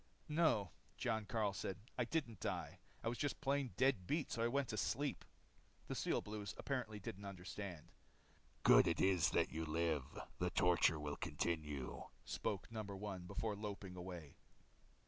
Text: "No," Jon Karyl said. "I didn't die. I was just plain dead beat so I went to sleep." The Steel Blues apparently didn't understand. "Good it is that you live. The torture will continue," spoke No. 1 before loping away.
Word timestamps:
"No," 0.29 0.71
Jon 0.97 1.27
Karyl 1.27 1.53
said. 1.53 1.77
"I 1.95 2.05
didn't 2.05 2.39
die. 2.39 2.79
I 3.03 3.07
was 3.07 3.19
just 3.19 3.39
plain 3.39 3.73
dead 3.77 4.07
beat 4.07 4.31
so 4.31 4.41
I 4.41 4.47
went 4.47 4.69
to 4.69 4.77
sleep." 4.77 5.23
The 5.85 5.93
Steel 5.93 6.21
Blues 6.23 6.55
apparently 6.57 6.99
didn't 6.99 7.25
understand. 7.25 7.91
"Good 8.63 8.87
it 8.87 8.99
is 8.99 9.29
that 9.29 9.51
you 9.51 9.63
live. 9.63 10.17
The 10.39 10.49
torture 10.49 10.99
will 10.99 11.17
continue," 11.17 12.01
spoke 12.25 12.71
No. 12.71 12.81
1 12.81 13.27
before 13.27 13.55
loping 13.55 13.95
away. 13.95 14.37